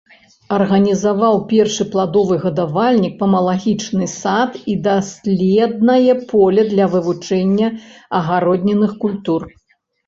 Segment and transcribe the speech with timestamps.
[0.55, 7.67] Арганізаваў першы пладовы гадавальнік, памалагічны сад і доследнае поле для вывучэння
[8.25, 9.49] агароднінных культур.